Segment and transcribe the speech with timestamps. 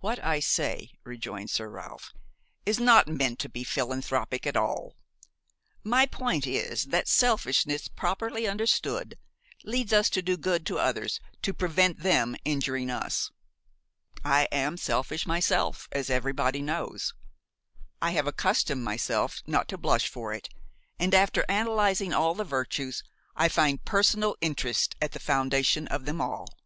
[0.00, 2.12] "What I say," rejoined Sir Ralph,
[2.66, 4.96] "is not meant to be philanthropic at all;
[5.84, 9.16] my point is that selfishness properly understood
[9.62, 13.30] leads us to do good to others to prevent them injuring us.
[14.24, 17.14] I am selfish myself, as everybody knows.
[18.02, 20.48] I have accustomed myself not to blush for it,
[20.98, 23.04] and, after analyzing all the virtues,
[23.36, 26.58] I find personal interest at the foundation of them all.